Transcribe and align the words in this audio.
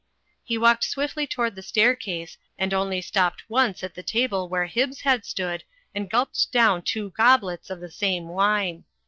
He 0.43 0.57
walked 0.57 0.83
swiftly 0.83 1.27
toward 1.27 1.53
the 1.53 1.61
staircase, 1.61 2.35
and 2.57 2.73
only 2.73 3.01
stopped 3.01 3.43
once 3.47 3.83
at 3.83 3.93
the 3.93 4.01
table 4.01 4.49
where 4.49 4.65
Hibbs 4.65 5.01
had 5.01 5.25
stood 5.25 5.63
and 5.93 6.09
gulped 6.09 6.51
down 6.51 6.81
two 6.81 7.11
goblets 7.11 7.69
of 7.69 7.79
the 7.79 7.91
same 7.91 8.27
wine. 8.27 8.85